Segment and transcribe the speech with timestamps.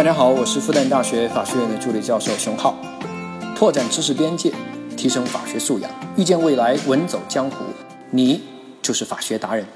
[0.00, 2.74] 大家好，我是复旦大学法学院的助理教授熊浩，
[3.54, 4.50] 拓展知识边界，
[4.96, 7.66] 提升法学素养，遇见未来，稳走江湖。
[8.10, 8.40] 你
[8.80, 9.66] 就是法学达人。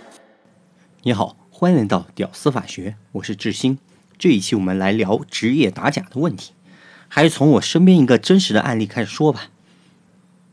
[1.03, 3.77] 你好，欢迎来到屌丝法学，我是志新。
[4.17, 6.55] 这一期我们来聊职业打假的问题，
[7.07, 9.51] 还是从我身边一个真实的案例开始说吧。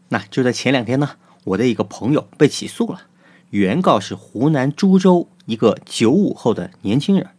[0.09, 1.11] 那就在前两天呢，
[1.45, 3.03] 我的一个朋友被起诉了，
[3.51, 7.29] 原告是湖南株洲一个九五后的年轻人。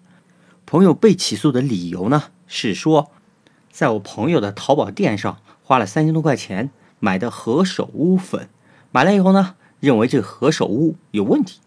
[0.72, 3.10] 朋友被起诉的理由呢，是说，
[3.70, 8.48] 在我朋友的淘宝店上花了三千多块钱买的何首乌粉，
[8.90, 11.60] 买了以后呢，认为这何首乌有问题，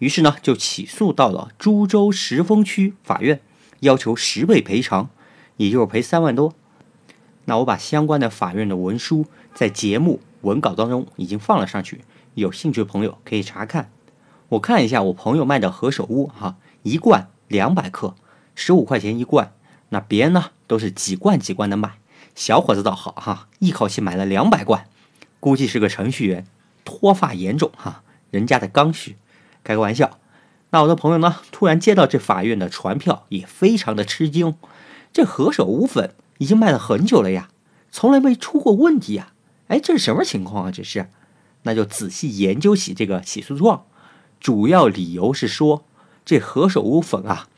[0.00, 3.40] 于是呢就起诉到了株洲石峰区法院，
[3.80, 5.08] 要求十倍赔偿，
[5.56, 6.52] 也就是赔三万多。
[7.46, 12.02] 那我把相关的法院的文书在节目文稿当中已经放了上去，
[12.34, 13.90] 有兴趣的朋友可以查看。
[14.50, 18.14] 我看一下我朋友卖的何首乌，哈，一罐两百克。
[18.54, 19.52] 十五块钱一罐，
[19.88, 21.98] 那别人呢都是几罐几罐的买，
[22.34, 24.86] 小伙子倒好哈，一口气买了两百罐，
[25.40, 26.46] 估计是个程序员，
[26.84, 29.16] 脱发严重哈，人家的刚需，
[29.64, 30.18] 开个玩笑。
[30.70, 34.54] 那我的朋友呢，突然接到这法院的传票，也非常的吃惊，
[35.12, 37.50] 这何首乌粉已经卖了很久了呀，
[37.90, 39.32] 从来没出过问题呀，
[39.68, 40.70] 哎，这是什么情况啊？
[40.70, 41.10] 这是，
[41.64, 43.84] 那就仔细研究起这个起诉状，
[44.40, 45.84] 主要理由是说
[46.24, 47.48] 这何首乌粉啊。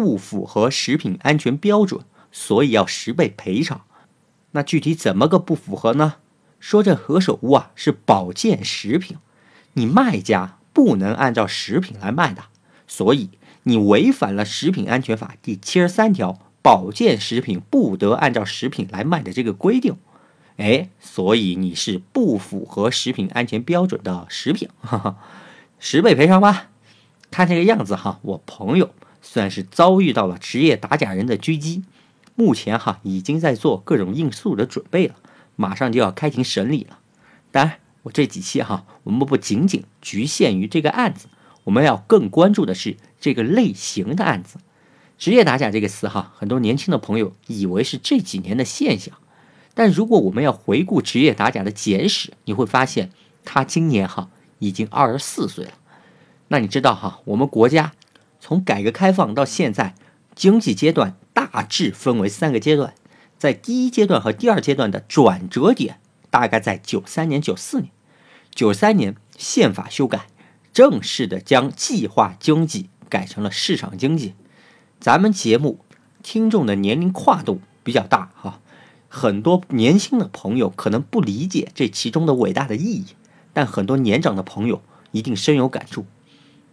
[0.00, 2.00] 不符合食品安全标准，
[2.32, 3.82] 所以要十倍赔偿。
[4.52, 6.14] 那具体怎么个不符合呢？
[6.58, 9.18] 说这何首乌啊是保健食品，
[9.74, 12.44] 你卖家不能按照食品来卖的，
[12.86, 13.28] 所以
[13.64, 19.98] 你违反了食品安全法第七十三条，保健食品不得按照食品来卖的这个规定。
[20.56, 25.18] 哎，所以你是不符合食品安全标准的食品，哈哈，
[25.78, 26.70] 十倍赔偿吧。
[27.30, 28.94] 看这个样子哈，我朋友。
[29.22, 31.84] 算是遭遇到了职业打假人的狙击，
[32.34, 35.14] 目前哈已经在做各种应诉的准备了，
[35.56, 36.98] 马上就要开庭审理了。
[37.50, 41.28] 当然，我这几期哈，我们不仅仅局限于这个案子，
[41.64, 44.58] 我们要更关注的是这个类型的案子。
[45.18, 49.18] 职业打假这个词哈，很多年轻的朋友以为是这几年的现象，
[49.74, 53.10] 但如果我们要回顾职业打假的简史，你会发现
[53.44, 54.30] 他今年哈
[54.60, 55.72] 已经二十四岁了。
[56.48, 57.92] 那你知道哈，我们国家？
[58.40, 59.94] 从改革开放到现在，
[60.34, 62.94] 经济阶段大致分为三个阶段，
[63.38, 67.90] 在第一阶段和第二阶段的转折点大概在九三年、九四年。
[68.52, 70.26] 九三年宪法修改，
[70.72, 74.34] 正式的将计划经济改成了市场经济。
[74.98, 75.78] 咱们节目
[76.22, 78.60] 听众的年龄跨度比较大哈，
[79.08, 83.06] 很多年轻的朋友可能不理解这其中的伟大的意义，
[83.52, 86.04] 但很多年长的朋友一定深有感触。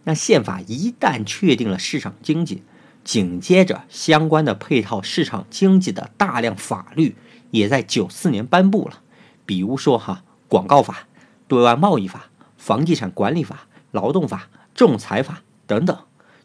[0.08, 2.62] 那宪法一旦确定了市场经济，
[3.04, 7.14] 紧接着相关的配套市场经济的大量法律
[7.50, 9.02] 也在九四年颁布了，
[9.44, 11.06] 比如说哈广告法、
[11.46, 15.98] 对外贸易法、房地产管理法、劳动法、仲裁法等等。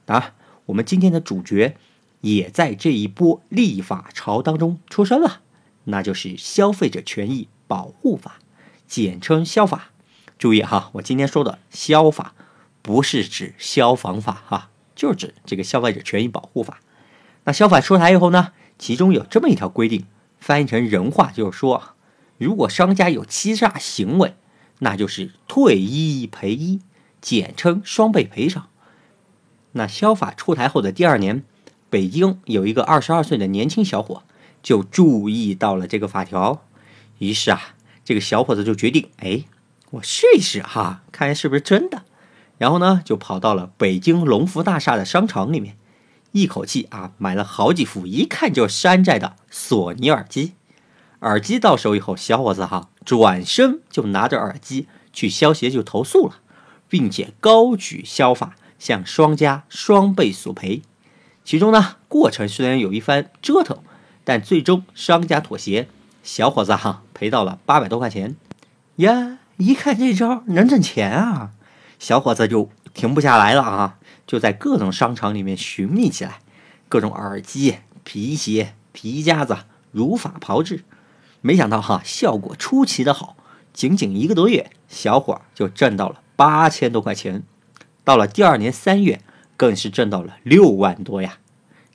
[0.03, 0.34] 当然，
[0.66, 1.78] 我们今天的主角
[2.19, 5.40] 也在这一波立法潮当中出生了，
[5.85, 8.40] 那就是消费者权益保护法，
[8.85, 9.91] 简称消法。
[10.38, 12.34] 注意哈，我今天说的消法。
[12.83, 16.79] 不是指消防法哈，就是指这个消费者权益保护法。
[17.45, 20.05] 那消法出台以后呢，其中有这么一条规定，
[20.38, 21.95] 翻译成人话就是说，
[22.38, 24.35] 如果商家有欺诈行为，
[24.79, 26.81] 那就是退一赔一，
[27.21, 28.67] 简称双倍赔偿。
[29.71, 31.44] 那消法出台后的第二年，
[31.89, 34.23] 北京有一个二十二岁的年轻小伙
[34.61, 36.65] 就注意到了这个法条，
[37.19, 39.45] 于是啊，这个小伙子就决定，哎，
[39.91, 42.03] 我试一试哈，看是不是真的。
[42.57, 45.75] 然后呢，就跑到了北京龙福大厦的商场里面，
[46.31, 50.53] 一口气啊买了好几副一看就山寨的索尼耳机。
[51.21, 56.35] 耳机到手以后，小伙子哈转身就拿着耳机去消协就投诉了，
[56.89, 60.81] 并且高举消法向商家双倍索赔。
[61.45, 63.79] 其中呢，过程虽然有一番折腾，
[64.23, 65.88] 但最终商家妥协，
[66.23, 68.35] 小伙子哈赔到了八百多块钱。
[68.97, 71.51] 呀，一看这招能挣钱啊！
[72.03, 73.97] 小伙子就停不下来了啊！
[74.27, 76.41] 就在各种商场里面寻觅起来，
[76.89, 79.59] 各种耳机、皮鞋、皮夹子
[79.94, 80.83] 如法炮制。
[81.39, 83.38] 没想到哈，效果出奇的好，
[83.71, 87.44] 仅仅一个多月，小伙就挣到了八千多块钱。
[88.03, 89.21] 到了第二年三月，
[89.56, 91.38] 更是挣到了六万多呀！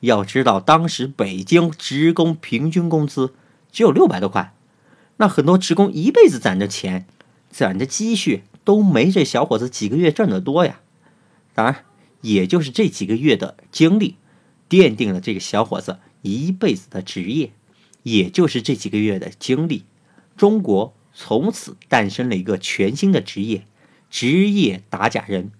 [0.00, 3.34] 要知道，当时北京职工平均工资
[3.70, 4.54] 只有六百多块，
[5.19, 7.06] 那很多职工一辈子攒着钱，
[7.50, 8.44] 攒着积蓄。
[8.69, 10.81] 都没这小伙子几个月挣得多呀！
[11.55, 11.87] 当然，
[12.20, 14.17] 也就是这几个月的经历，
[14.69, 17.50] 奠定了这个小伙子一辈子的职业，
[18.03, 19.87] 也就是这几个月的经历，
[20.37, 23.65] 中国从此诞生了一个全新的职业——
[24.11, 25.50] 职业打假人。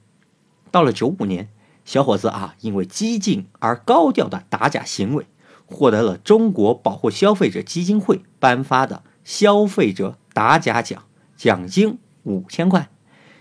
[0.70, 1.49] 到了九五年，
[1.87, 5.25] 小伙子啊，因为激进而高调的打假行为，
[5.64, 11.06] 获得了中国保护消费者基金会颁发的消费者打假奖，
[11.38, 12.90] 奖金五千块。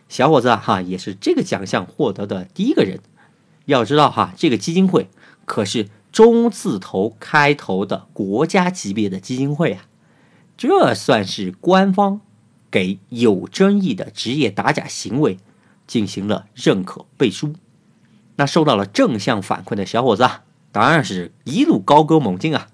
[0.09, 2.99] 小伙子，哈，也是这个奖项获得的第一个人。
[3.65, 5.09] 要知道哈，这个基金会
[5.45, 9.85] 可是中字头开头的国家级别的基金会啊，
[10.57, 12.21] 这算是官方
[12.71, 15.37] 给有争议的职业打假行为
[15.85, 17.55] 进行了认可背书。
[18.37, 22.69] 那受到了正向反馈的小伙子啊，当然是一路高歌猛进啊。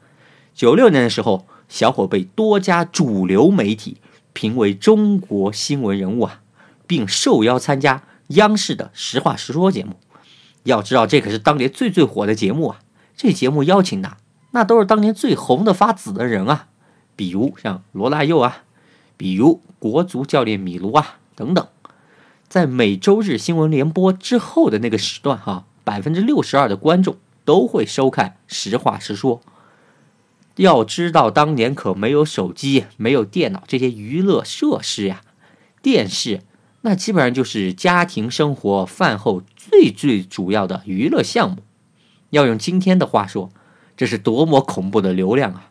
[0.54, 3.98] 九六年的时候，小伙被多家主流媒体
[4.34, 6.43] 评为中国新闻人物啊。
[6.94, 9.96] 并受邀参加央视的《实话实说》节目。
[10.62, 12.82] 要知道，这可是当年最最火的节目啊！
[13.18, 14.18] 这节目邀请的
[14.52, 16.68] 那都是当年最红的发紫的人啊，
[17.16, 18.62] 比如像罗大佑啊，
[19.18, 21.68] 比如国足教练米卢啊等等。
[22.48, 29.40] 在每周日新闻联播之后的那个时段，哈，百分之六十二的观众都会收看《实话实说》。
[30.58, 35.22] 要知道，当年可没有手机、没有电脑这些娱乐设施呀，
[35.82, 36.42] 电视。
[36.86, 41.60] 那基本上就是家庭生活饭后最最主要的娱乐项目。
[42.32, 43.52] 要用今天的话说，
[43.96, 45.70] 这是多么恐怖的流量啊！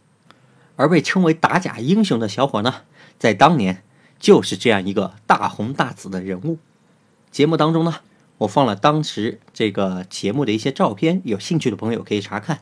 [0.77, 2.77] 而被称为打假英雄的小伙呢，
[3.19, 3.83] 在当年
[4.19, 6.57] 就是这样一个大红大紫的人物。
[7.31, 7.97] 节目当中呢，
[8.39, 12.61] 我放了当时这个节目的一些照片，有兴趣的朋友可以查看。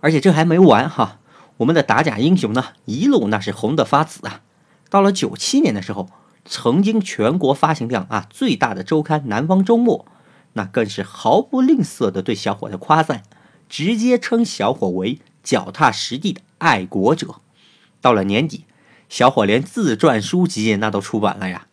[0.00, 1.18] 而且这还没完哈，
[1.56, 4.42] 我们的打假英雄呢，一路那是红的发紫啊！
[4.90, 6.10] 到了九七年的时候。
[6.48, 10.06] 曾经全国发行量啊最大的周刊《南方周末》，
[10.54, 13.22] 那更是毫不吝啬的对小伙的夸赞，
[13.68, 17.36] 直接称小伙为脚踏实地的爱国者。
[18.00, 18.64] 到了年底，
[19.08, 21.66] 小伙连自传书籍那都出版了呀。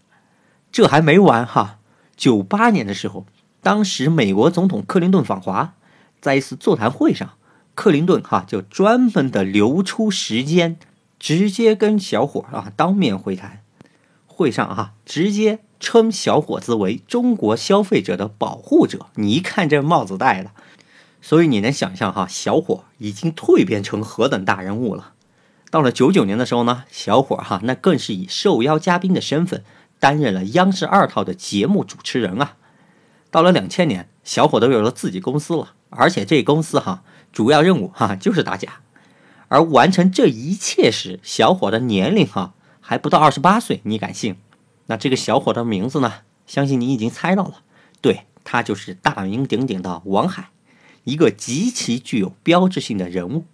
[0.72, 1.78] 这还没完哈！
[2.16, 3.26] 九八年的时候，
[3.62, 5.76] 当时美国总统克林顿访华，
[6.20, 7.34] 在一次座谈会上，
[7.76, 10.78] 克林顿哈就专门的留出时间，
[11.20, 13.63] 直接跟小伙啊当面会谈。
[14.36, 19.06] 会上啊，直接称小伙子为中国消费者的保护者。
[19.16, 20.52] 你一看这帽子戴的，
[21.22, 25.14] 所以你能想象哈，小伙已经蜕变成何等大人物了。
[25.70, 29.64] 到了九九年的时候呢，小伙哈那更是以受邀嘉宾的身份
[30.00, 32.58] 担任了央视二套的节目主持人啊。
[33.30, 38.82] 到了两千年，小伙都有了自己公司了，而且这公司哈主要任务哈就是打假。
[39.48, 42.54] 而完成这一切时，小伙的年龄哈。
[42.86, 44.36] 还不到二十八岁，你敢信？
[44.88, 46.16] 那这个小伙的名字呢？
[46.46, 47.62] 相信你已经猜到了，
[48.02, 50.50] 对他就是大名鼎鼎的王海，
[51.06, 53.46] 一个极其具有标志性的人物。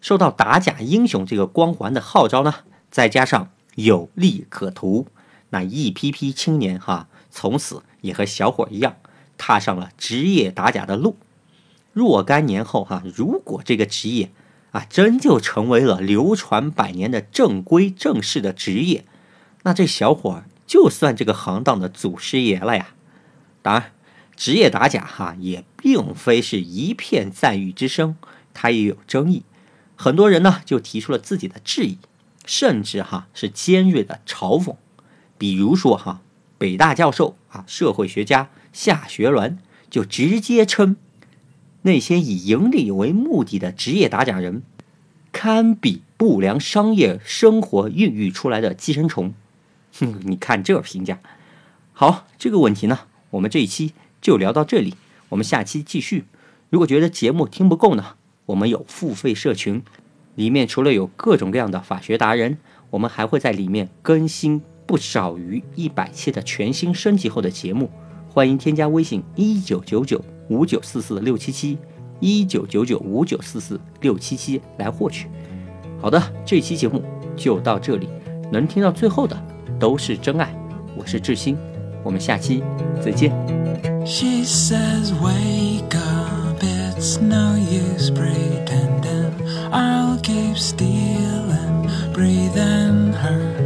[0.00, 2.54] 受到打假英雄这个光环的号召呢，
[2.90, 5.08] 再加上有利可图，
[5.50, 8.96] 那一批批青年哈，从此也和小伙一样，
[9.36, 11.16] 踏上了职业打假的路。
[11.92, 14.30] 若干年后哈，如果这个职业，
[14.72, 19.04] 啊，真就成为了流传百年的正规正式的职业，
[19.64, 22.94] 那这小伙就算这个行当的祖师爷了呀。
[23.62, 23.92] 当然，
[24.36, 28.16] 职业打假哈也并非是一片赞誉之声，
[28.54, 29.42] 它也有争议。
[29.96, 31.98] 很多人呢就提出了自己的质疑，
[32.46, 34.76] 甚至哈是尖锐的嘲讽。
[35.36, 36.22] 比如说哈，
[36.56, 39.56] 北大教授啊，社会学家夏学鸾
[39.90, 40.96] 就直接称。
[41.82, 44.62] 那些以盈利为目的的职业打假人，
[45.32, 49.32] 堪比不良商业生活孕育出来的寄生虫。
[49.98, 51.18] 哼，你看这评价。
[51.92, 54.94] 好，这个问题呢，我们这一期就聊到这里，
[55.30, 56.24] 我们下期继续。
[56.68, 58.14] 如果觉得节目听不够呢，
[58.46, 59.82] 我们有付费社群，
[60.34, 62.58] 里面除了有各种各样的法学达人，
[62.90, 67.90] 我们还会在里面更新不少于一百期的全新升级后的节目。
[68.28, 71.78] 欢迎添加微信一九九九五九四四六七七，
[72.18, 75.28] 一九九九五九四四六七七来获取。
[76.00, 77.02] 好的，这期节目
[77.36, 78.08] 就到这里，
[78.50, 79.36] 能听到最后的
[79.78, 80.52] 都是真爱。
[80.96, 81.56] 我是志新，
[82.02, 82.62] 我们下期
[83.00, 83.30] 再见。
[84.04, 89.30] She says, wake up, it's no use pretending.
[89.70, 93.59] I'll keep stealing, breathing her.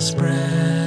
[0.00, 0.79] Spread.